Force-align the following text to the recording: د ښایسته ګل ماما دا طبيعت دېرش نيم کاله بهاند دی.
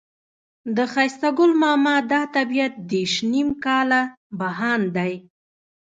د 0.75 0.77
ښایسته 0.93 1.29
ګل 1.37 1.51
ماما 1.63 1.95
دا 2.11 2.21
طبيعت 2.35 2.73
دېرش 2.91 3.15
نيم 3.31 3.49
کاله 3.65 4.01
بهاند 4.39 4.85
دی. 4.97 5.13